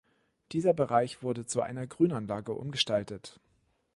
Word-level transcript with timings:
Dieser 0.51 0.73
Bereich 0.73 1.21
wurde 1.21 1.45
zu 1.45 1.61
einer 1.61 1.85
Grünanlage 1.85 2.53
umgestaltet. 2.53 3.39